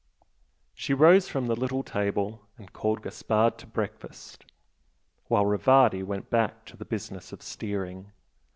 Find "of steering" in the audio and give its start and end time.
7.31-8.11